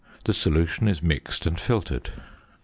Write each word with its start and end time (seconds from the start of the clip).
The 0.25 0.33
solution 0.33 0.87
is 0.87 1.03
mixed 1.03 1.45
and 1.45 1.59
filtered. 1.59 2.11